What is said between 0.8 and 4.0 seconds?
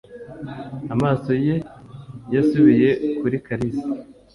Amaso ye yasubiye kuri Kalisa.